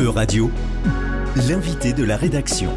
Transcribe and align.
E-Radio, 0.00 0.48
l'invité 1.48 1.92
de 1.92 2.04
la 2.04 2.16
rédaction. 2.16 2.70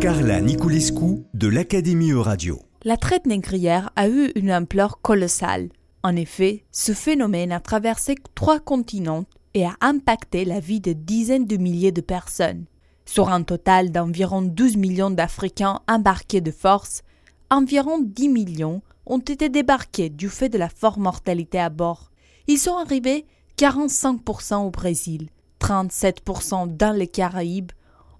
Carla 0.00 0.40
Niculescu 0.40 1.26
de 1.34 1.48
l'Académie 1.48 2.12
E-Radio. 2.12 2.62
La 2.84 2.96
traite 2.96 3.26
négrière 3.26 3.90
a 3.94 4.08
eu 4.08 4.32
une 4.36 4.50
ampleur 4.50 5.02
colossale. 5.02 5.68
En 6.02 6.16
effet, 6.16 6.64
ce 6.72 6.94
phénomène 6.94 7.52
a 7.52 7.60
traversé 7.60 8.14
trois 8.34 8.58
continents 8.58 9.26
et 9.52 9.66
a 9.66 9.76
impacté 9.82 10.46
la 10.46 10.60
vie 10.60 10.80
de 10.80 10.94
dizaines 10.94 11.46
de 11.46 11.58
milliers 11.58 11.92
de 11.92 12.00
personnes. 12.00 12.64
Sur 13.04 13.28
un 13.28 13.42
total 13.42 13.92
d'environ 13.92 14.40
12 14.40 14.78
millions 14.78 15.10
d'Africains 15.10 15.80
embarqués 15.88 16.40
de 16.40 16.52
force, 16.52 17.02
environ 17.50 17.98
10 18.00 18.30
millions 18.30 18.80
ont 19.04 19.18
été 19.18 19.50
débarqués 19.50 20.08
du 20.08 20.30
fait 20.30 20.48
de 20.48 20.56
la 20.56 20.70
forte 20.70 20.96
mortalité 20.96 21.60
à 21.60 21.68
bord. 21.68 22.10
Ils 22.46 22.56
sont 22.56 22.78
arrivés 22.78 23.26
45% 23.58 24.66
au 24.66 24.70
Brésil, 24.70 25.28
37% 25.60 26.76
dans 26.76 26.96
les 26.96 27.06
Caraïbes, 27.06 27.72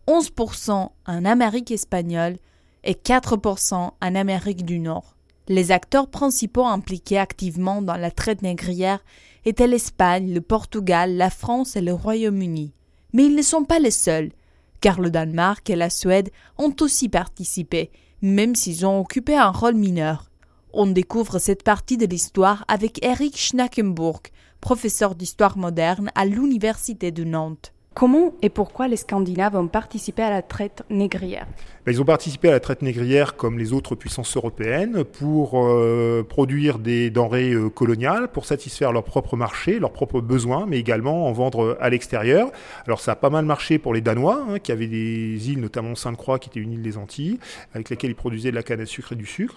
11% 0.09 0.91
en 1.07 1.25
Amérique 1.25 1.71
espagnole 1.71 2.37
et 2.85 2.95
4% 2.95 3.75
en 3.75 4.15
Amérique 4.15 4.65
du 4.65 4.79
Nord. 4.79 5.17
Les 5.49 5.71
acteurs 5.71 6.09
principaux 6.09 6.65
impliqués 6.65 7.19
activement 7.19 7.83
dans 7.83 7.97
la 7.97 8.11
traite 8.11 8.43
négrière 8.43 9.05
étaient 9.45 9.69
l'Espagne, 9.69 10.33
le 10.33 10.41
Portugal, 10.41 11.17
la 11.17 11.31
France 11.31 11.77
et 11.77 11.81
le 11.81 11.93
Royaume-Uni. 11.93 12.73
Mais 13.13 13.27
ils 13.27 13.37
ne 13.37 13.43
sont 13.43 13.65
pas 13.65 13.79
les 13.79 13.93
seuls, 13.93 14.33
car 14.81 15.01
le 15.01 15.11
Danemark 15.11 15.69
et 15.71 15.77
la 15.77 15.91
Suède 15.91 16.31
ont 16.59 16.75
aussi 16.81 17.09
participé, 17.09 17.91
même 18.23 18.57
s'ils 18.57 18.85
ont 18.87 19.01
occupé 19.01 19.37
un 19.37 19.51
rôle 19.51 19.77
mineur. 19.77 20.31
On 20.73 20.87
découvre 20.87 21.39
cette 21.39 21.63
partie 21.63 21.97
de 21.97 22.07
l'histoire 22.07 22.65
avec 22.69 23.05
Eric 23.05 23.37
Schnackenburg, 23.37 24.23
professeur 24.61 25.15
d'histoire 25.15 25.57
moderne 25.57 26.11
à 26.15 26.25
l'Université 26.25 27.11
de 27.11 27.25
Nantes. 27.25 27.73
Comment 27.97 28.35
et 28.43 28.51
pourquoi 28.51 28.89
les 28.89 28.97
Scandinaves 28.97 29.57
ont 29.57 29.69
participé 29.69 30.21
à 30.23 30.29
la 30.29 30.43
traite 30.43 30.83
négrière? 30.91 31.47
Ben, 31.87 31.93
Ils 31.93 32.03
ont 32.03 32.05
participé 32.05 32.49
à 32.49 32.53
la 32.53 32.61
traite 32.61 32.83
négrière 32.83 33.37
comme 33.37 33.59
les 33.59 33.73
autres 33.73 33.95
puissances 33.95 34.37
européennes 34.37 35.03
pour 35.03 35.53
euh, 35.55 36.23
produire 36.23 36.79
des 36.79 37.09
denrées 37.09 37.55
euh, 37.55 37.71
coloniales, 37.71 38.29
pour 38.29 38.45
satisfaire 38.45 38.93
leur 38.93 39.03
propre 39.03 39.39
marché, 39.39 39.79
leurs 39.79 39.93
propres 39.93 40.21
besoins, 40.21 40.67
mais 40.67 40.79
également 40.79 41.27
en 41.27 41.33
vendre 41.33 41.79
à 41.81 41.89
l'extérieur. 41.89 42.51
Alors 42.87 43.01
ça 43.01 43.13
a 43.13 43.17
pas 43.17 43.31
mal 43.31 43.47
marché 43.47 43.79
pour 43.79 43.95
les 43.95 44.03
Danois, 44.03 44.45
hein, 44.47 44.59
qui 44.59 44.73
avaient 44.73 44.89
des 44.89 45.51
îles, 45.51 45.61
notamment 45.61 45.95
Sainte-Croix, 45.95 46.39
qui 46.39 46.51
était 46.51 46.61
une 46.61 46.73
île 46.73 46.83
des 46.83 46.99
Antilles, 46.99 47.39
avec 47.73 47.89
laquelle 47.89 48.11
ils 48.11 48.15
produisaient 48.15 48.51
de 48.51 48.57
la 48.57 48.63
canne 48.63 48.83
à 48.83 48.87
sucre 48.87 49.13
et 49.13 49.17
du 49.17 49.25
sucre. 49.25 49.55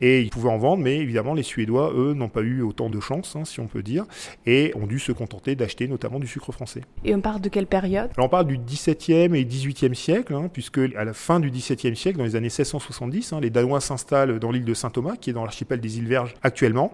Et 0.00 0.22
ils 0.22 0.30
pouvaient 0.30 0.48
en 0.48 0.56
vendre, 0.56 0.82
mais 0.82 0.96
évidemment 1.00 1.34
les 1.34 1.42
Suédois, 1.42 1.92
eux, 1.94 2.14
n'ont 2.14 2.30
pas 2.30 2.40
eu 2.40 2.62
autant 2.62 2.88
de 2.88 3.00
chance, 3.00 3.36
hein, 3.36 3.44
si 3.44 3.60
on 3.60 3.66
peut 3.66 3.82
dire, 3.82 4.06
et 4.46 4.72
ont 4.74 4.86
dû 4.86 4.98
se 4.98 5.12
contenter 5.12 5.54
d'acheter 5.54 5.86
notamment 5.86 6.18
du 6.18 6.26
sucre 6.26 6.50
français. 6.50 6.80
Et 7.04 7.14
on 7.14 7.20
parle 7.20 7.42
de 7.42 7.50
on 8.18 8.28
parle 8.28 8.46
du 8.46 8.58
XVIIe 8.58 9.36
et 9.36 9.44
XVIIIe 9.44 9.94
siècle, 9.94 10.34
hein, 10.34 10.48
puisque 10.52 10.78
à 10.78 11.04
la 11.04 11.12
fin 11.12 11.40
du 11.40 11.50
XVIIe 11.50 11.96
siècle, 11.96 12.18
dans 12.18 12.24
les 12.24 12.36
années 12.36 12.46
1670, 12.46 13.32
hein, 13.32 13.40
les 13.40 13.50
Danois 13.50 13.80
s'installent 13.80 14.38
dans 14.38 14.50
l'île 14.50 14.64
de 14.64 14.74
Saint-Thomas, 14.74 15.16
qui 15.16 15.30
est 15.30 15.32
dans 15.32 15.44
l'archipel 15.44 15.80
des 15.80 15.98
îles 15.98 16.08
Verges 16.08 16.34
actuellement, 16.42 16.92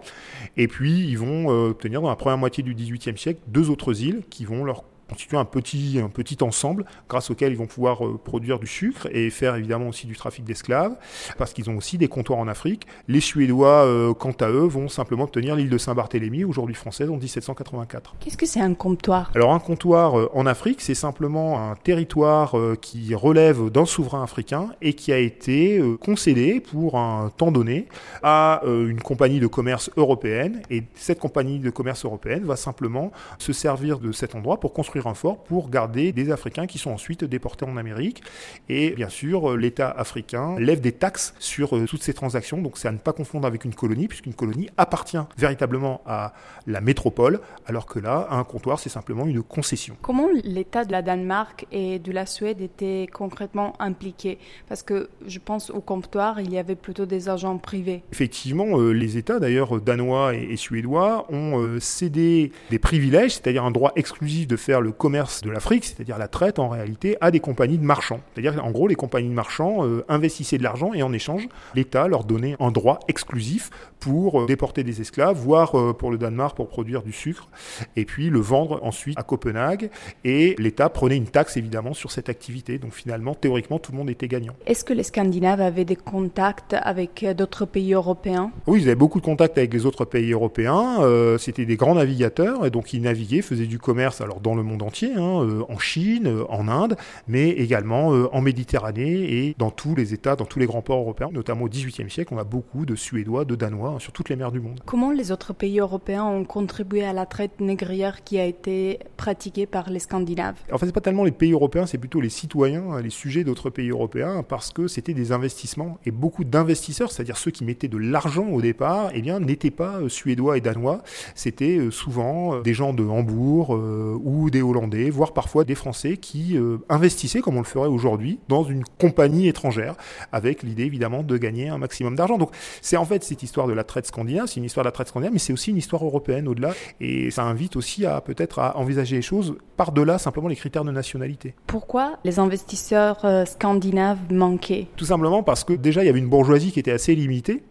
et 0.57 0.67
puis 0.67 1.07
ils 1.07 1.17
vont 1.17 1.51
euh, 1.51 1.69
obtenir 1.69 2.01
dans 2.01 2.09
la 2.09 2.15
première 2.15 2.37
moitié 2.37 2.63
du 2.63 2.73
XVIIIe 2.73 3.17
siècle 3.17 3.41
deux 3.47 3.69
autres 3.69 4.01
îles 4.01 4.23
qui 4.29 4.45
vont 4.45 4.63
leur 4.63 4.83
constituer 5.11 5.37
un 5.37 5.45
petit, 5.45 5.99
un 6.01 6.07
petit 6.07 6.37
ensemble 6.41 6.85
grâce 7.09 7.29
auquel 7.29 7.51
ils 7.51 7.57
vont 7.57 7.67
pouvoir 7.67 8.05
euh, 8.05 8.17
produire 8.17 8.59
du 8.59 8.67
sucre 8.67 9.09
et 9.11 9.29
faire 9.29 9.55
évidemment 9.57 9.89
aussi 9.89 10.07
du 10.07 10.15
trafic 10.15 10.45
d'esclaves, 10.45 10.95
parce 11.37 11.51
qu'ils 11.51 11.69
ont 11.69 11.75
aussi 11.75 11.97
des 11.97 12.07
comptoirs 12.07 12.39
en 12.39 12.47
Afrique. 12.47 12.87
Les 13.09 13.19
Suédois, 13.19 13.85
euh, 13.85 14.13
quant 14.13 14.31
à 14.39 14.47
eux, 14.47 14.67
vont 14.67 14.87
simplement 14.87 15.25
obtenir 15.25 15.57
l'île 15.57 15.69
de 15.69 15.77
Saint-Barthélemy, 15.77 16.45
aujourd'hui 16.45 16.75
française, 16.75 17.09
en 17.09 17.17
1784. 17.17 18.15
Qu'est-ce 18.21 18.37
que 18.37 18.45
c'est 18.45 18.61
un 18.61 18.73
comptoir? 18.73 19.31
Alors 19.35 19.53
un 19.53 19.59
comptoir 19.59 20.17
euh, 20.17 20.29
en 20.33 20.45
Afrique, 20.45 20.79
c'est 20.79 20.95
simplement 20.95 21.71
un 21.71 21.75
territoire 21.75 22.55
qui 22.81 23.13
relève 23.13 23.69
d'un 23.69 23.85
souverain 23.85 24.23
africain 24.23 24.69
et 24.81 24.93
qui 24.93 25.11
a 25.11 25.17
été 25.17 25.81
concédé 25.99 26.61
pour 26.61 26.97
un 26.97 27.31
temps 27.35 27.51
donné 27.51 27.87
à 28.23 28.61
une 28.65 29.01
compagnie 29.01 29.39
de 29.39 29.47
commerce 29.47 29.89
européenne. 29.97 30.61
Et 30.69 30.83
cette 30.95 31.19
compagnie 31.19 31.59
de 31.59 31.69
commerce 31.69 32.05
européenne 32.05 32.43
va 32.43 32.55
simplement 32.55 33.11
se 33.39 33.51
servir 33.53 33.99
de 33.99 34.11
cet 34.11 34.35
endroit 34.35 34.59
pour 34.59 34.73
construire 34.73 35.00
un 35.07 35.13
fort 35.13 35.43
pour 35.43 35.69
garder 35.69 36.11
des 36.11 36.31
Africains 36.31 36.67
qui 36.67 36.77
sont 36.77 36.91
ensuite 36.91 37.23
déportés 37.23 37.65
en 37.65 37.77
Amérique. 37.77 38.23
Et 38.69 38.91
bien 38.91 39.09
sûr, 39.09 39.57
l'État 39.57 39.89
africain 39.89 40.55
lève 40.59 40.81
des 40.81 40.91
taxes 40.91 41.33
sur 41.39 41.75
euh, 41.75 41.85
toutes 41.85 42.03
ces 42.03 42.13
transactions. 42.13 42.61
Donc 42.61 42.77
c'est 42.77 42.87
à 42.87 42.91
ne 42.91 42.97
pas 42.97 43.13
confondre 43.13 43.47
avec 43.47 43.65
une 43.65 43.73
colonie, 43.73 44.07
puisqu'une 44.07 44.33
colonie 44.33 44.69
appartient 44.77 45.17
véritablement 45.37 46.01
à 46.05 46.33
la 46.67 46.81
métropole, 46.81 47.39
alors 47.65 47.85
que 47.85 47.99
là, 47.99 48.27
un 48.31 48.43
comptoir, 48.43 48.79
c'est 48.79 48.89
simplement 48.89 49.25
une 49.25 49.43
concession. 49.43 49.95
Comment 50.01 50.27
l'État 50.43 50.85
de 50.85 50.91
la 50.91 51.01
Danemark 51.01 51.65
et 51.71 51.99
de 51.99 52.11
la 52.11 52.25
Suède 52.25 52.61
étaient 52.61 53.07
concrètement 53.11 53.73
impliqués 53.79 54.37
Parce 54.67 54.83
que 54.83 55.09
je 55.27 55.39
pense 55.39 55.69
au 55.69 55.81
comptoir, 55.81 56.39
il 56.39 56.51
y 56.51 56.57
avait 56.57 56.75
plutôt 56.75 57.05
des 57.05 57.29
agents 57.29 57.57
privés. 57.57 58.03
Effectivement, 58.11 58.79
euh, 58.79 58.91
les 58.91 59.17
États, 59.17 59.39
d'ailleurs 59.39 59.81
danois 59.81 60.35
et, 60.35 60.55
suédois, 60.55 61.25
ont 61.31 61.59
euh, 61.59 61.79
cédé 61.79 62.51
des 62.69 62.79
privilèges, 62.79 63.35
c'est-à-dire 63.35 63.63
un 63.63 63.71
droit 63.71 63.91
exclusif 63.95 64.47
de 64.47 64.55
faire 64.55 64.81
le 64.81 64.90
commerce 64.91 65.41
de 65.41 65.49
l'Afrique, 65.49 65.85
c'est-à-dire 65.85 66.17
la 66.17 66.27
traite 66.27 66.59
en 66.59 66.69
réalité, 66.69 67.17
à 67.21 67.31
des 67.31 67.39
compagnies 67.39 67.77
de 67.77 67.83
marchands. 67.83 68.19
C'est-à-dire 68.33 68.63
en 68.63 68.71
gros, 68.71 68.87
les 68.87 68.95
compagnies 68.95 69.29
de 69.29 69.33
marchands 69.33 69.85
euh, 69.85 70.05
investissaient 70.09 70.57
de 70.57 70.63
l'argent 70.63 70.93
et 70.93 71.03
en 71.03 71.13
échange, 71.13 71.47
l'État 71.75 72.07
leur 72.07 72.23
donnait 72.23 72.55
un 72.59 72.71
droit 72.71 72.99
exclusif 73.07 73.69
pour 74.01 74.41
euh, 74.41 74.45
déporter 74.45 74.83
des 74.83 74.99
esclaves, 74.99 75.37
voire 75.37 75.79
euh, 75.79 75.93
pour 75.93 76.11
le 76.11 76.17
Danemark 76.17 76.57
pour 76.57 76.67
produire 76.67 77.03
du 77.03 77.13
sucre, 77.13 77.47
et 77.95 78.03
puis 78.03 78.29
le 78.29 78.39
vendre 78.39 78.81
ensuite 78.83 79.17
à 79.17 79.23
Copenhague. 79.23 79.89
Et 80.25 80.55
l'État 80.59 80.89
prenait 80.89 81.15
une 81.15 81.27
taxe 81.27 81.55
évidemment 81.55 81.93
sur 81.93 82.11
cette 82.11 82.27
activité. 82.27 82.77
Donc 82.77 82.91
finalement, 82.91 83.33
théoriquement, 83.33 83.79
tout 83.79 83.93
le 83.93 83.97
monde 83.97 84.09
était 84.09 84.27
gagnant. 84.27 84.53
Est-ce 84.65 84.83
que 84.83 84.91
les 84.91 85.03
Scandinaves 85.03 85.61
avaient 85.61 85.85
des 85.85 85.95
contacts 85.95 86.75
avec 86.81 87.25
d'autres 87.37 87.65
pays 87.65 87.93
européens? 87.93 88.51
Oui, 88.67 88.81
ils 88.81 88.87
avaient 88.87 88.95
beaucoup 88.95 89.21
de 89.21 89.25
contacts 89.25 89.57
avec 89.57 89.73
les 89.73 89.85
autres 89.85 90.03
pays 90.03 90.33
européens. 90.33 90.97
C'était 91.37 91.65
des 91.65 91.77
grands 91.77 91.95
navigateurs, 91.95 92.65
et 92.65 92.69
donc 92.69 92.93
ils 92.93 93.01
naviguaient, 93.01 93.41
faisaient 93.41 93.67
du 93.67 93.79
commerce 93.79 94.01
alors 94.19 94.41
dans 94.41 94.55
le 94.55 94.63
monde 94.63 94.81
entier, 94.81 95.13
hein, 95.15 95.43
euh, 95.43 95.63
en 95.69 95.77
Chine, 95.77 96.27
euh, 96.27 96.43
en 96.49 96.67
Inde, 96.67 96.97
mais 97.27 97.49
également 97.49 98.13
euh, 98.13 98.27
en 98.33 98.41
Méditerranée 98.41 99.45
et 99.45 99.55
dans 99.57 99.69
tous 99.69 99.95
les 99.95 100.13
États, 100.13 100.35
dans 100.35 100.45
tous 100.45 100.59
les 100.59 100.65
grands 100.65 100.81
ports 100.81 100.99
européens, 100.99 101.29
notamment 101.31 101.65
au 101.65 101.69
XVIIIe 101.69 102.09
siècle, 102.09 102.33
on 102.33 102.37
a 102.37 102.43
beaucoup 102.43 102.85
de 102.85 102.95
Suédois, 102.95 103.45
de 103.45 103.55
Danois 103.55 103.90
hein, 103.91 103.99
sur 103.99 104.11
toutes 104.11 104.29
les 104.29 104.35
mers 104.35 104.51
du 104.51 104.59
monde. 104.59 104.79
Comment 104.85 105.11
les 105.11 105.31
autres 105.31 105.53
pays 105.53 105.79
européens 105.79 106.23
ont 106.23 106.43
contribué 106.43 107.03
à 107.03 107.13
la 107.13 107.25
traite 107.25 107.59
négrière 107.59 108.23
qui 108.23 108.39
a 108.39 108.45
été 108.45 108.99
pratiquée 109.17 109.65
par 109.65 109.89
les 109.89 109.99
Scandinaves? 109.99 110.55
En 110.71 110.77
fait, 110.77 110.85
c'est 110.85 110.91
pas 110.91 111.01
tellement 111.01 111.23
les 111.23 111.31
pays 111.31 111.53
européens, 111.53 111.85
c'est 111.85 111.97
plutôt 111.97 112.21
les 112.21 112.29
citoyens, 112.29 112.91
hein, 112.91 113.01
les 113.01 113.09
sujets 113.09 113.43
d'autres 113.43 113.69
pays 113.69 113.89
européens, 113.89 114.43
parce 114.47 114.71
que 114.71 114.87
c'était 114.87 115.13
des 115.13 115.31
investissements 115.31 115.99
et 116.05 116.11
beaucoup 116.11 116.43
d'investisseurs, 116.43 117.11
c'est-à-dire 117.11 117.37
ceux 117.37 117.51
qui 117.51 117.63
mettaient 117.63 117.87
de 117.87 117.97
l'argent 117.97 118.47
au 118.47 118.61
départ, 118.61 119.11
eh 119.13 119.21
bien, 119.21 119.39
n'étaient 119.39 119.71
pas 119.71 119.99
suédois 120.07 120.57
et 120.57 120.61
danois, 120.61 121.01
c'était 121.35 121.79
souvent 121.91 122.61
des 122.61 122.73
gens 122.73 122.93
de 122.93 123.03
Hambourg 123.03 123.69
ou 123.71 124.49
des 124.49 124.61
Hollandais, 124.61 125.09
voire 125.09 125.33
parfois 125.33 125.63
des 125.63 125.75
Français 125.75 126.17
qui 126.17 126.57
euh, 126.57 126.77
investissaient, 126.89 127.41
comme 127.41 127.55
on 127.55 127.61
le 127.61 127.65
ferait 127.65 127.87
aujourd'hui, 127.87 128.39
dans 128.47 128.63
une 128.63 128.83
compagnie 128.99 129.47
étrangère, 129.47 129.95
avec 130.31 130.63
l'idée 130.63 130.83
évidemment 130.83 131.23
de 131.23 131.37
gagner 131.37 131.69
un 131.69 131.77
maximum 131.77 132.15
d'argent. 132.15 132.37
Donc 132.37 132.51
c'est 132.81 132.97
en 132.97 133.05
fait 133.05 133.23
cette 133.23 133.43
histoire 133.43 133.67
de 133.67 133.73
la 133.73 133.80
traite 133.83 134.05
scandinave, 134.05 134.47
c'est 134.47 134.57
une 134.57 134.65
histoire 134.65 134.83
de 134.83 134.87
la 134.87 134.91
traite 134.91 135.07
scandinave, 135.07 135.33
mais 135.33 135.39
c'est 135.39 135.53
aussi 135.53 135.71
une 135.71 135.77
histoire 135.77 136.03
européenne 136.03 136.47
au-delà, 136.47 136.73
et 136.99 137.31
ça 137.31 137.43
invite 137.43 137.75
aussi 137.75 138.05
à 138.05 138.21
peut-être 138.21 138.59
à 138.59 138.77
envisager 138.77 139.15
les 139.15 139.21
choses 139.21 139.55
par-delà 139.77 140.17
simplement 140.17 140.47
les 140.47 140.55
critères 140.55 140.83
de 140.83 140.91
nationalité. 140.91 141.55
Pourquoi 141.67 142.17
les 142.23 142.39
investisseurs 142.39 143.23
euh, 143.25 143.45
scandinaves 143.45 144.19
manquaient? 144.31 144.87
Tout 144.95 145.05
simplement 145.05 145.43
parce 145.43 145.63
que 145.63 145.73
déjà 145.73 146.03
il 146.03 146.07
y 146.07 146.09
avait 146.09 146.19
une 146.19 146.29
bourgeoisie 146.29 146.71
qui 146.71 146.79
était 146.79 146.91
assez 146.91 147.15
limitée, 147.15 147.63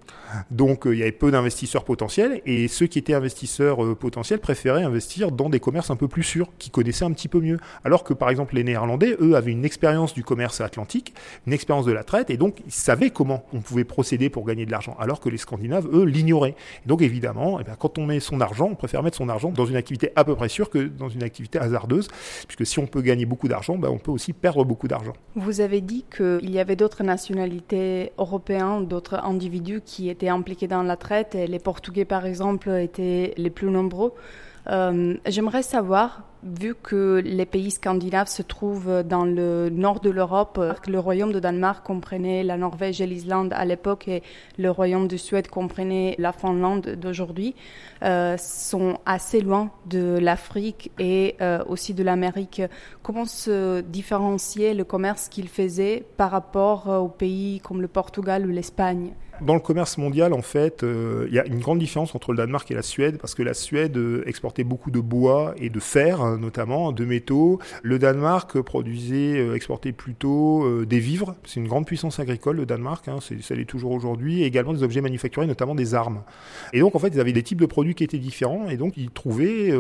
donc 0.51 0.87
euh, 0.87 0.95
il 0.95 0.99
y 0.99 1.03
avait 1.03 1.13
peu 1.13 1.31
d'investisseurs 1.31 1.85
potentiels 1.85 2.41
et 2.47 2.69
ceux 2.69 2.87
qui 2.87 2.99
étaient 2.99 3.15
investisseurs 3.15 3.85
euh, 3.85 3.95
potentiels 3.95 4.39
préféraient 4.39 4.83
investir 4.83 5.33
dans 5.33 5.49
des 5.49 5.61
commerces 5.61 5.91
un 5.91 5.97
peu 5.97 6.09
plus 6.09 6.23
sûrs, 6.23 6.49
qui 6.59 6.71
connaissaient 6.71 7.05
un 7.05 7.13
petit 7.13 7.29
peu 7.29 7.41
mieux. 7.41 7.59
Alors 7.85 8.05
que 8.05 8.15
par 8.15 8.31
exemple 8.31 8.55
les 8.55 8.65
Néerlandais, 8.65 9.17
eux, 9.21 9.35
avaient 9.35 9.53
une 9.53 9.65
expérience 9.65 10.15
du 10.15 10.25
commerce 10.25 10.61
atlantique, 10.61 11.15
une 11.47 11.53
expérience 11.53 11.87
de 11.87 11.93
la 11.93 12.05
traite 12.05 12.31
et 12.31 12.37
donc 12.37 12.59
ils 12.67 12.73
savaient 12.73 13.11
comment 13.11 13.45
on 13.53 13.61
pouvait 13.61 13.85
procéder 13.85 14.31
pour 14.31 14.45
gagner 14.45 14.67
de 14.67 14.71
l'argent. 14.71 14.97
Alors 15.01 15.21
que 15.21 15.29
les 15.29 15.39
Scandinaves, 15.39 15.89
eux, 15.93 16.05
l'ignoraient. 16.05 16.55
Donc 16.87 17.03
évidemment, 17.03 17.61
eh 17.61 17.65
bien, 17.65 17.75
quand 17.79 17.99
on 17.99 18.07
met 18.07 18.21
son 18.21 18.41
argent, 18.41 18.69
on 18.71 18.75
préfère 18.75 19.03
mettre 19.03 19.17
son 19.17 19.29
argent 19.29 19.51
dans 19.51 19.67
une 19.67 19.77
activité 19.77 20.13
à 20.17 20.25
peu 20.25 20.35
près 20.35 20.49
sûre 20.49 20.71
que 20.71 20.79
dans 20.79 21.09
une 21.09 21.23
activité 21.23 21.59
hasardeuse, 21.59 22.09
puisque 22.47 22.67
si 22.67 22.79
on 22.79 22.87
peut 22.87 23.03
gagner 23.03 23.27
beaucoup 23.27 23.49
d'argent, 23.49 23.77
ben, 23.77 23.89
on 23.89 23.99
peut 23.99 24.11
aussi 24.11 24.33
perdre 24.33 24.65
beaucoup 24.65 24.89
d'argent. 24.89 25.13
Vous 25.37 25.61
avez 25.61 25.81
dit 25.81 26.05
qu'il 26.15 26.51
y 26.51 26.59
avait 26.59 26.77
d'autres 26.77 27.03
nationalités 27.03 28.13
européennes, 28.19 28.87
d'autres 28.87 29.15
individus 29.25 29.81
qui 29.85 30.00
étaient 30.09 30.29
impliqués 30.29 30.69
dans 30.69 30.83
la 30.83 30.97
traite. 30.97 31.35
Et 31.35 31.47
les 31.47 31.59
Portugais, 31.59 32.05
par 32.05 32.27
exemple, 32.27 32.71
étaient 32.71 33.35
les 33.37 33.51
plus 33.51 33.71
nombreux. 33.71 34.15
Euh, 34.69 35.17
j'aimerais 35.27 35.63
savoir 35.63 36.25
vu 36.43 36.75
que 36.75 37.21
les 37.25 37.45
pays 37.45 37.71
scandinaves 37.71 38.29
se 38.29 38.43
trouvent 38.43 39.03
dans 39.03 39.25
le 39.25 39.69
nord 39.69 40.01
de 40.01 40.09
l'Europe, 40.09 40.59
le 40.87 40.99
royaume 40.99 41.33
de 41.33 41.41
Danemark 41.41 41.85
comprenait 41.85 42.43
la 42.43 42.57
Norvège 42.57 43.01
et 43.03 43.07
l'Islande 43.07 43.53
à 43.53 43.65
l'époque 43.67 44.09
et 44.09 44.23
le 44.59 44.71
royaume 44.71 45.07
de 45.07 45.19
Suède 45.19 45.49
comprenait 45.49 46.15
la 46.19 46.33
Finlande 46.33 46.97
d'aujourd'hui, 46.99 47.55
euh, 48.03 48.37
sont 48.39 48.99
assez 49.05 49.41
loin 49.41 49.71
de 49.87 50.19
l'Afrique 50.19 50.91
et 50.99 51.37
euh, 51.43 51.63
aussi 51.69 51.93
de 51.93 52.03
l'Amérique. 52.03 52.63
Comment 53.03 53.27
se 53.27 53.83
différencier 53.83 54.73
le 54.73 54.85
commerce 54.85 55.29
qu'ils 55.29 55.49
faisaient 55.49 56.07
par 56.17 56.31
rapport 56.31 56.87
aux 56.89 57.09
pays 57.09 57.61
comme 57.61 57.83
le 57.83 57.89
Portugal 57.89 58.47
ou 58.47 58.51
l'Espagne? 58.51 59.13
Dans 59.43 59.55
le 59.55 59.61
commerce 59.61 59.99
mondial, 59.99 60.33
en 60.33 60.43
fait, 60.43 60.83
euh, 60.83 61.27
il 61.29 61.35
y 61.35 61.39
a 61.39 61.47
une 61.47 61.61
grande 61.61 61.79
différence 61.79 62.15
entre 62.15 62.33
le 62.33 62.39
Danemark 62.39 62.71
et 62.71 62.75
la 62.75 62.83
Suède, 62.83 63.19
parce 63.19 63.35
que 63.35 63.43
la 63.43 63.55
Suède 63.55 63.97
euh, 63.97 64.23
exportait 64.27 64.65
beaucoup 64.65 64.91
de 64.91 65.01
bois 65.01 65.55
et 65.57 65.71
de 65.71 65.81
fer, 65.81 66.21
hein, 66.21 66.39
notamment, 66.39 66.93
de 66.93 67.05
métaux. 67.05 67.59
Le 67.83 67.99
Danemark 67.99 68.61
produisait, 68.61 69.39
euh, 69.39 69.55
exportait 69.55 69.93
plutôt 69.93 70.85
des 70.85 70.99
vivres. 70.99 71.35
C'est 71.45 71.61
une 71.61 71.69
grande 71.69 71.87
puissance 71.87 72.19
agricole, 72.21 72.57
le 72.57 72.67
Danemark, 72.67 73.09
hein, 73.09 73.19
ça 73.21 73.55
l'est 73.55 73.65
toujours 73.65 73.93
aujourd'hui, 73.93 74.43
et 74.43 74.47
également 74.47 74.73
des 74.73 74.83
objets 74.83 75.01
manufacturés, 75.01 75.47
notamment 75.47 75.75
des 75.75 75.95
armes. 75.95 76.23
Et 76.73 76.81
donc, 76.81 76.95
en 76.95 76.99
fait, 76.99 77.09
ils 77.09 77.21
avaient 77.21 77.33
des 77.33 77.43
types 77.43 77.61
de 77.61 77.67
produits 77.67 77.95
qui 77.95 78.05
étaient 78.05 78.19
différents, 78.19 78.69
et 78.69 78.77
donc 78.77 78.97
ils 78.97 79.11
trouvaient, 79.11 79.73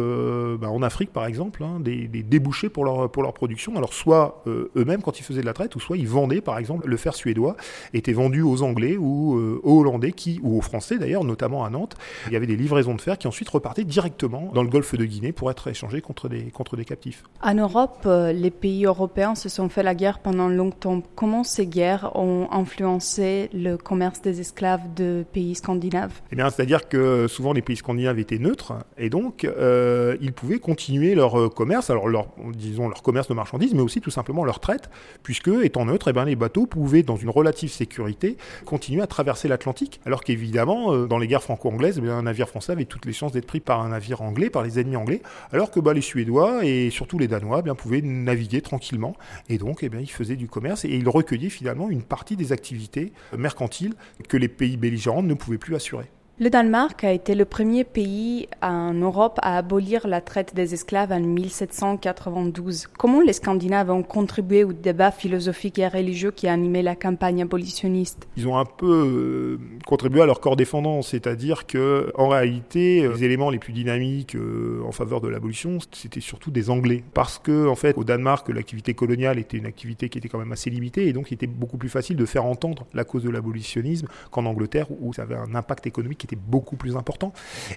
bah, 0.59 0.71
en 0.71 0.83
Afrique, 0.83 1.13
par 1.13 1.27
exemple, 1.27 1.63
hein, 1.63 1.81
des, 1.81 2.09
des, 2.09 2.23
débouchés 2.23 2.69
pour 2.69 2.85
leur, 2.85 3.11
pour 3.11 3.23
leur 3.23 3.35
production. 3.35 3.77
Alors, 3.77 3.93
soit 3.93 4.43
eux-mêmes, 4.47 5.03
quand 5.03 5.19
ils 5.19 5.23
faisaient 5.23 5.41
de 5.41 5.47
la 5.47 5.53
traite, 5.53 5.77
ou 5.77 5.81
soit 5.81 5.97
ils 5.97 6.09
vendaient, 6.09 6.41
par 6.41 6.59
exemple, 6.59 6.89
le 6.89 6.97
fer 6.97 7.15
suédois 7.15 7.57
était 7.95 8.13
vendu 8.13 8.43
aux 8.43 8.63
Anglais 8.63 8.97
ou 8.97 9.39
aux 9.63 9.81
Hollandais 9.81 10.13
qui, 10.13 10.41
ou 10.43 10.59
aux 10.59 10.61
Français 10.61 10.99
d'ailleurs, 10.99 11.25
notamment 11.25 11.65
à 11.65 11.71
Nantes, 11.71 11.97
il 12.27 12.33
y 12.33 12.37
avait 12.37 12.47
des 12.47 12.57
livraisons 12.57 12.95
de 12.95 13.01
fer 13.01 13.19
qui 13.19 13.27
ensuite 13.27 13.49
repartaient 13.49 13.85
directement 13.85 14.51
dans 14.55 14.63
le 14.63 14.69
golfe 14.69 14.95
de 14.95 15.05
Guinée 15.05 15.33
pour 15.33 15.51
être 15.51 15.69
échangés 15.69 16.01
contre 16.01 16.29
des, 16.29 16.45
contre 16.45 16.77
des 16.77 16.85
captifs. 16.85 17.25
En 17.43 17.55
Europe, 17.55 18.03
euh, 18.07 18.33
les 18.33 18.51
pays 18.51 18.85
européens 18.85 19.35
se 19.35 19.49
sont 19.49 19.69
fait 19.69 19.83
la 19.83 19.95
guerre 19.95 20.19
pendant 20.19 20.49
longtemps. 20.49 21.03
Comment 21.15 21.45
ces 21.45 21.67
guerres 21.67 22.13
ont 22.15 22.49
influencé 22.51 23.51
le 23.53 23.77
commerce 23.77 24.21
des 24.21 24.41
esclaves 24.41 24.95
de 24.95 25.25
pays 25.33 25.55
scandinaves? 25.55 26.21
Eh 26.33 26.37
bien, 26.37 26.51
c'est-à-dire 26.51 26.89
que 26.89 27.27
souvent 27.29 27.53
les 27.53 27.63
pays 27.63 27.77
scandinaves 27.77 28.19
étaient 28.19 28.39
neutres 28.39 28.75
et 28.99 29.11
donc 29.11 29.45
euh, 29.45 30.17
ils 30.21 30.33
pouvaient 30.33 30.59
continuer 30.59 31.15
leur 31.15 31.39
euh, 31.39 31.49
commerce, 31.49 31.91
alors 31.91 32.09
leur, 32.09 32.29
disons 32.55 32.89
leur 32.89 33.03
commerce 33.03 33.29
de 33.29 33.35
marchandises, 33.35 33.75
mais 33.75 33.83
aussi 33.83 34.01
tout 34.01 34.11
simplement 34.11 34.45
leur 34.45 34.61
traite, 34.61 34.91
puisque 35.23 35.49
étant 35.63 35.85
neutres, 35.85 36.09
eh 36.09 36.13
bien, 36.13 36.25
les 36.25 36.37
bateaux 36.37 36.67
pouvaient, 36.67 37.03
dans 37.03 37.17
une 37.17 37.31
relative 37.31 37.71
sécurité, 37.71 38.37
continuer 38.65 39.03
à 39.03 39.07
traverser 39.07 39.40
l'Atlantique, 39.49 40.01
alors 40.07 40.23
qu'évidemment, 40.23 40.93
euh, 40.93 41.07
dans 41.07 41.19
les 41.19 41.27
guerres 41.27 41.43
franco-anglaises, 41.43 42.01
eh 42.03 42.09
un 42.09 42.23
navire 42.23 42.49
français 42.49 42.73
avait 42.73 42.85
toutes 42.85 43.07
les 43.07 43.13
chances 43.13 43.33
d'être 43.33 43.47
pris 43.47 43.61
par 43.61 43.81
un 43.81 43.91
navire 43.91 44.23
anglais, 44.23 44.51
par 44.51 44.63
les 44.63 44.79
ennemis 44.79 44.97
anglais, 44.97 45.23
alors 45.53 45.71
que 45.71 45.81
bah, 45.81 45.93
les 45.93 46.01
Suédois 46.01 46.65
et 46.65 46.91
surtout 46.91 47.19
les 47.19 47.29
Danois 47.29 47.63
eh 47.67 47.75
pouvaient 47.75 48.03
naviguer 48.03 48.61
tranquillement, 48.61 49.17
et 49.49 49.59
donc 49.59 49.83
eh 49.83 49.91
ils 50.01 50.11
faisaient 50.11 50.37
du 50.37 50.49
commerce, 50.49 50.85
et 50.85 50.91
ils 50.91 51.09
recueillaient 51.09 51.51
finalement 51.51 51.91
une 51.91 52.03
partie 52.03 52.37
des 52.37 52.53
activités 52.53 53.13
mercantiles 53.37 53.95
que 54.29 54.37
les 54.37 54.49
pays 54.49 54.77
belligérants 54.77 55.23
ne 55.23 55.35
pouvaient 55.35 55.59
plus 55.59 55.75
assurer. 55.75 56.11
Le 56.43 56.49
Danemark 56.49 57.05
a 57.05 57.13
été 57.13 57.35
le 57.35 57.45
premier 57.45 57.85
pays 57.85 58.49
en 58.63 58.95
Europe 58.95 59.39
à 59.43 59.59
abolir 59.59 60.09
la 60.09 60.23
traite 60.23 60.55
des 60.55 60.73
esclaves 60.73 61.13
en 61.13 61.21
1792. 61.21 62.87
Comment 62.97 63.21
les 63.21 63.35
Scandinaves 63.35 63.91
ont 63.91 64.03
contribué 64.03 64.65
au 64.65 64.73
débat 64.73 65.11
philosophique 65.11 65.79
et 65.79 65.87
religieux 65.87 66.31
qui 66.31 66.49
a 66.49 66.55
animé 66.55 66.81
la 66.81 66.97
campagne 66.97 67.43
abolitionniste? 67.43 68.27
Ils 68.39 68.49
ont 68.49 68.57
un 68.57 68.65
peu 68.65 69.59
euh, 69.61 69.79
contribué 69.87 70.23
à 70.23 70.25
leur 70.25 70.41
corps 70.41 70.57
défendant, 70.57 71.03
c'est-à-dire 71.03 71.67
que 71.67 72.11
en 72.15 72.29
réalité, 72.29 73.05
euh, 73.05 73.13
les 73.13 73.25
éléments 73.25 73.51
les 73.51 73.59
plus 73.59 73.75
dynamiques 73.75 74.35
euh, 74.35 74.81
en 74.87 74.93
faveur 74.93 75.21
de 75.21 75.29
l'abolition, 75.29 75.77
c'était 75.93 76.21
surtout 76.21 76.51
des 76.51 76.71
Anglais, 76.71 77.05
parce 77.13 77.39
que 77.39 77.69
en 77.69 77.77
fait, 77.77 77.99
au 77.99 78.05
Danemark, 78.05 78.49
l'activité 78.49 78.95
coloniale 78.95 79.39
était 79.39 79.59
une 79.59 79.67
activité 79.67 80.09
qui 80.09 80.17
était 80.17 80.31
quand 80.31 80.39
même 80.39 80.53
assez 80.53 80.71
limitée, 80.71 81.07
et 81.07 81.13
donc 81.13 81.31
il 81.31 81.35
était 81.35 81.47
beaucoup 81.47 81.77
plus 81.77 81.91
facile 81.91 82.17
de 82.17 82.25
faire 82.25 82.47
entendre 82.47 82.87
la 82.95 83.05
cause 83.05 83.25
de 83.25 83.31
l'abolitionnisme 83.31 84.09
qu'en 84.31 84.47
Angleterre, 84.47 84.87
où 85.03 85.13
ça 85.13 85.25
avait 85.25 85.37
un 85.37 85.55
impact 85.55 85.87
économique 85.87 86.17
qui 86.17 86.30
beaucoup 86.37 86.77
plus 86.77 86.97
important. 86.97 87.33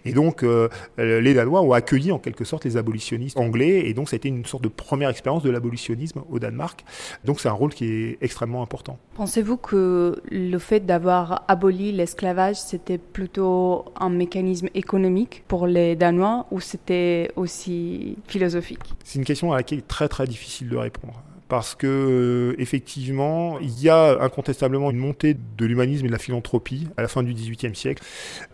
Et 0.05 0.13
donc, 0.13 0.43
euh, 0.43 0.69
les 0.97 1.33
Danois 1.33 1.61
ont 1.61 1.73
accueilli 1.73 2.11
en 2.11 2.19
quelque 2.19 2.43
sorte 2.43 2.65
les 2.65 2.77
abolitionnistes 2.77 3.37
anglais, 3.37 3.87
et 3.87 3.93
donc 3.93 4.09
ça 4.09 4.15
a 4.15 4.17
été 4.17 4.29
une 4.29 4.45
sorte 4.45 4.63
de 4.63 4.69
première 4.69 5.09
expérience 5.09 5.43
de 5.43 5.49
l'abolitionnisme 5.49 6.23
au 6.29 6.39
Danemark. 6.39 6.83
Donc 7.25 7.39
c'est 7.39 7.49
un 7.49 7.53
rôle 7.53 7.73
qui 7.73 7.85
est 7.85 8.17
extrêmement 8.21 8.61
important. 8.61 8.97
Pensez-vous 9.15 9.57
que 9.57 10.21
le 10.29 10.57
fait 10.57 10.81
d'avoir 10.81 11.43
aboli 11.47 11.91
l'esclavage, 11.91 12.55
c'était 12.55 12.97
plutôt 12.97 13.85
un 13.99 14.09
mécanisme 14.09 14.69
économique 14.73 15.43
pour 15.47 15.67
les 15.67 15.95
Danois, 15.95 16.45
ou 16.51 16.59
c'était 16.59 17.31
aussi 17.35 18.17
philosophique? 18.27 18.93
C'est 19.03 19.19
une 19.19 19.25
question 19.25 19.51
à 19.53 19.57
laquelle 19.57 19.79
il 19.79 19.81
est 19.81 19.87
très 19.87 20.07
très 20.07 20.27
difficile 20.27 20.69
de 20.69 20.77
répondre 20.77 21.21
parce 21.53 21.75
que 21.75 21.85
euh, 21.85 22.55
effectivement, 22.59 23.59
il 23.59 23.79
y 23.79 23.87
a 23.87 24.19
incontestablement 24.23 24.89
une 24.89 24.97
montée 24.97 25.35
de 25.35 25.65
l'humanisme 25.67 26.05
et 26.05 26.07
de 26.07 26.11
la 26.11 26.17
philanthropie 26.17 26.87
à 26.97 27.03
la 27.03 27.07
fin 27.07 27.21
du 27.21 27.31
XVIIIe 27.31 27.75
siècle. 27.75 28.01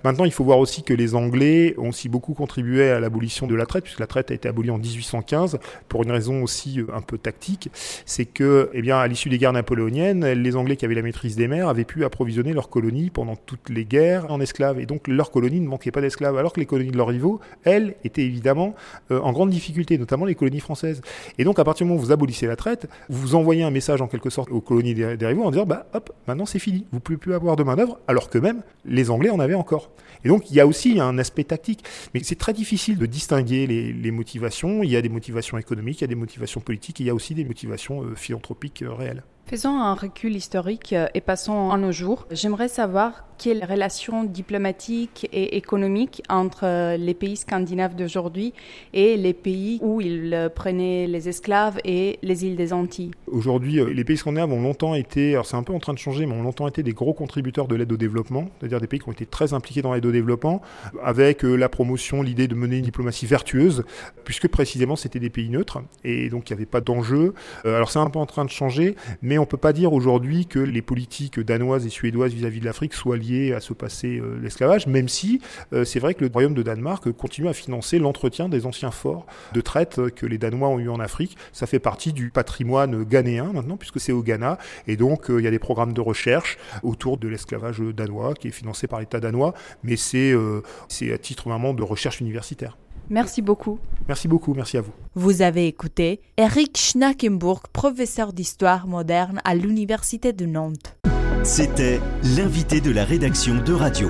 Maintenant, 0.03 0.25
il 0.25 0.33
faut 0.33 0.43
voir 0.43 0.59
aussi 0.59 0.83
que 0.83 0.93
les 0.93 1.15
Anglais 1.15 1.75
ont 1.77 1.87
aussi 1.89 2.09
beaucoup 2.09 2.33
contribué 2.33 2.89
à 2.89 2.99
l'abolition 2.99 3.47
de 3.47 3.55
la 3.55 3.65
traite, 3.65 3.85
puisque 3.85 4.01
la 4.01 4.07
traite 4.07 4.31
a 4.31 4.33
été 4.33 4.49
abolie 4.49 4.69
en 4.69 4.79
1815 4.79 5.59
pour 5.87 6.03
une 6.03 6.11
raison 6.11 6.43
aussi 6.43 6.81
euh, 6.81 6.87
un 6.93 6.99
peu 6.99 7.17
tactique, 7.17 7.69
c'est 8.05 8.25
que, 8.25 8.69
eh 8.73 8.81
bien, 8.81 8.99
à 8.99 9.07
l'issue 9.07 9.29
des 9.29 9.37
guerres 9.37 9.53
napoléoniennes, 9.53 10.25
les 10.33 10.55
Anglais 10.57 10.75
qui 10.75 10.83
avaient 10.83 10.93
la 10.93 11.01
maîtrise 11.01 11.37
des 11.37 11.47
mers 11.47 11.69
avaient 11.69 11.85
pu 11.85 12.03
approvisionner 12.03 12.51
leurs 12.51 12.69
colonies 12.69 13.11
pendant 13.11 13.37
toutes 13.37 13.69
les 13.69 13.85
guerres 13.85 14.29
en 14.29 14.41
esclaves, 14.41 14.77
et 14.77 14.85
donc 14.85 15.07
leurs 15.07 15.31
colonies 15.31 15.61
ne 15.61 15.69
manquaient 15.69 15.91
pas 15.91 16.01
d'esclaves, 16.01 16.37
alors 16.37 16.51
que 16.51 16.59
les 16.59 16.65
colonies 16.65 16.91
de 16.91 16.97
leurs 16.97 17.07
rivaux, 17.07 17.39
elles, 17.63 17.95
étaient 18.03 18.23
évidemment 18.23 18.75
euh, 19.11 19.21
en 19.21 19.31
grande 19.31 19.51
difficulté, 19.51 19.97
notamment 19.97 20.25
les 20.25 20.35
colonies 20.35 20.59
françaises. 20.59 21.01
Et 21.37 21.45
donc, 21.45 21.59
à 21.59 21.63
partir 21.63 21.85
du 21.85 21.91
moment 21.91 22.01
où 22.01 22.05
vous 22.05 22.11
abolissez 22.11 22.45
la 22.45 22.57
traite, 22.57 22.88
vous 23.09 23.35
envoyez 23.35 23.63
un 23.63 23.71
message 23.71 24.01
en 24.01 24.07
quelque 24.07 24.29
sorte 24.29 24.51
aux 24.51 24.61
colonies 24.61 24.93
des, 24.93 25.25
rivaux 25.25 25.43
en 25.43 25.51
disant 25.51 25.65
bah 25.65 25.87
hop, 25.93 26.11
maintenant 26.27 26.45
c'est 26.45 26.59
fini, 26.59 26.85
vous 26.91 26.97
ne 26.97 27.01
pouvez 27.01 27.17
plus 27.17 27.33
avoir 27.33 27.55
de 27.55 27.63
main-d'œuvre, 27.63 27.99
alors 28.07 28.29
que 28.29 28.37
même 28.37 28.61
les 28.85 29.09
Anglais 29.09 29.29
en 29.29 29.39
avaient 29.39 29.55
encore. 29.55 29.89
Et 30.23 30.29
donc 30.29 30.51
il 30.51 30.55
y 30.55 30.59
a 30.59 30.67
aussi 30.67 30.99
un 30.99 31.17
aspect 31.17 31.43
tactique, 31.43 31.83
mais 32.13 32.21
c'est 32.23 32.35
très 32.35 32.53
difficile 32.53 32.97
de 32.97 33.05
distinguer 33.05 33.67
les, 33.67 34.11
motivations. 34.11 34.83
Il 34.83 34.89
y 34.89 34.95
a 34.95 35.01
des 35.01 35.09
motivations 35.09 35.57
économiques, 35.57 35.99
il 35.99 36.03
y 36.03 36.05
a 36.05 36.07
des 36.07 36.15
motivations 36.15 36.61
politiques, 36.61 36.99
il 36.99 37.05
y 37.05 37.09
a 37.09 37.15
aussi 37.15 37.35
des 37.35 37.45
motivations 37.45 38.03
euh, 38.03 38.15
philanthropiques 38.15 38.81
euh, 38.81 38.91
réelles. 38.91 39.23
Faisons 39.45 39.79
un 39.79 39.93
recul 39.93 40.35
historique 40.35 40.93
euh, 40.93 41.07
et 41.13 41.21
passons 41.21 41.71
à 41.71 41.77
nos 41.77 41.91
jours. 41.91 42.27
J'aimerais 42.31 42.67
savoir 42.67 43.28
quelles 43.39 43.65
relations 43.65 44.25
diplomatiques 44.25 45.27
et 45.31 45.55
économiques 45.55 46.21
entre 46.29 46.65
euh, 46.65 46.97
les 46.97 47.13
pays 47.13 47.37
scandinaves 47.37 47.95
d'aujourd'hui 47.95 48.53
et 48.93 49.15
les 49.15 49.33
pays 49.33 49.79
où 49.81 50.01
ils 50.01 50.33
euh, 50.33 50.49
prenaient 50.49 51.07
les 51.07 51.29
esclaves 51.29 51.79
et 51.85 52.19
les 52.21 52.45
îles 52.45 52.57
des 52.57 52.73
Antilles. 52.73 53.11
Aujourd'hui, 53.27 53.79
les 53.93 54.03
pays 54.03 54.17
scandinaves 54.17 54.51
ont 54.51 54.61
longtemps 54.61 54.93
été, 54.93 55.33
alors 55.33 55.45
c'est 55.45 55.55
un 55.55 55.63
peu 55.63 55.73
en 55.73 55.79
train 55.79 55.93
de 55.93 55.97
changer, 55.97 56.25
mais 56.25 56.33
ont 56.33 56.43
longtemps 56.43 56.67
été 56.67 56.83
des 56.83 56.91
gros 56.91 57.13
contributeurs 57.13 57.67
de 57.69 57.75
l'aide 57.75 57.91
au 57.93 57.97
développement, 57.97 58.49
c'est-à-dire 58.59 58.81
des 58.81 58.87
pays 58.87 58.99
qui 58.99 59.07
ont 59.07 59.13
été 59.13 59.25
très 59.25 59.53
impliqués 59.53 59.81
dans 59.81 59.93
l'aide 59.93 60.05
au 60.05 60.11
développement, 60.11 60.61
avec 61.01 61.43
la 61.43 61.69
promotion, 61.69 62.21
l'idée 62.21 62.49
de 62.49 62.55
mener 62.55 62.77
une 62.77 62.83
diplomatie 62.83 63.25
vertueuse, 63.25 63.85
puisque 64.25 64.49
précisément 64.49 64.97
c'était 64.97 65.19
des 65.19 65.29
pays 65.29 65.49
neutres, 65.49 65.81
et 66.03 66.29
donc 66.29 66.49
il 66.49 66.53
n'y 66.53 66.57
avait 66.57 66.65
pas 66.65 66.81
d'enjeu. 66.81 67.33
Alors 67.63 67.89
c'est 67.89 67.99
un 67.99 68.09
peu 68.09 68.19
en 68.19 68.25
train 68.25 68.43
de 68.43 68.49
changer, 68.49 68.95
mais 69.21 69.37
on 69.37 69.43
ne 69.43 69.47
peut 69.47 69.57
pas 69.57 69.71
dire 69.71 69.93
aujourd'hui 69.93 70.45
que 70.45 70.59
les 70.59 70.81
politiques 70.81 71.39
danoises 71.39 71.85
et 71.85 71.89
suédoises 71.89 72.33
vis-à-vis 72.33 72.59
de 72.59 72.65
l'Afrique 72.65 72.93
soient 72.93 73.17
liées 73.17 73.28
à 73.29 73.59
ce 73.59 73.73
passé 73.73 74.19
euh, 74.19 74.39
l'esclavage, 74.41 74.87
même 74.87 75.07
si 75.07 75.41
euh, 75.73 75.83
c'est 75.85 75.99
vrai 75.99 76.13
que 76.13 76.23
le 76.23 76.31
royaume 76.31 76.53
de 76.53 76.63
Danemark 76.63 77.11
continue 77.11 77.47
à 77.47 77.53
financer 77.53 77.99
l'entretien 77.99 78.49
des 78.49 78.65
anciens 78.65 78.91
forts 78.91 79.25
de 79.53 79.61
traite 79.61 80.09
que 80.15 80.25
les 80.25 80.37
Danois 80.37 80.69
ont 80.69 80.79
eu 80.79 80.89
en 80.89 80.99
Afrique. 80.99 81.37
Ça 81.53 81.67
fait 81.67 81.79
partie 81.79 82.13
du 82.13 82.31
patrimoine 82.31 83.03
ghanéen 83.03 83.51
maintenant, 83.53 83.77
puisque 83.77 83.99
c'est 83.99 84.11
au 84.11 84.23
Ghana, 84.23 84.57
et 84.87 84.97
donc 84.97 85.29
euh, 85.29 85.39
il 85.39 85.43
y 85.43 85.47
a 85.47 85.51
des 85.51 85.59
programmes 85.59 85.93
de 85.93 86.01
recherche 86.01 86.57
autour 86.83 87.17
de 87.17 87.27
l'esclavage 87.27 87.79
danois 87.79 88.33
qui 88.33 88.47
est 88.47 88.51
financé 88.51 88.87
par 88.87 88.99
l'État 88.99 89.19
danois, 89.19 89.53
mais 89.83 89.95
c'est 89.95 90.33
à 90.33 91.17
titre 91.17 91.49
vraiment 91.49 91.73
de 91.73 91.83
recherche 91.83 92.21
universitaire. 92.21 92.77
Merci 93.09 93.41
beaucoup. 93.41 93.79
Merci 94.07 94.27
beaucoup, 94.27 94.53
merci 94.53 94.77
à 94.77 94.81
vous. 94.81 94.91
Vous 95.15 95.41
avez 95.41 95.67
écouté 95.67 96.21
Eric 96.37 96.77
Schnackenburg, 96.77 97.67
professeur 97.73 98.33
d'histoire 98.33 98.87
moderne 98.87 99.41
à 99.45 99.55
l'Université 99.55 100.31
de 100.31 100.45
Nantes. 100.45 100.99
C'était 101.43 102.01
l'invité 102.35 102.81
de 102.81 102.91
la 102.91 103.05
rédaction 103.05 103.55
de 103.55 103.73
Radio. 103.73 104.09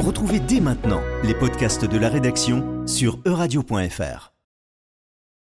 Retrouvez 0.00 0.40
dès 0.40 0.60
maintenant 0.60 1.00
les 1.22 1.34
podcasts 1.34 1.84
de 1.84 1.98
la 1.98 2.08
rédaction 2.08 2.86
sur 2.86 3.18
euradio.fr. 3.26 4.33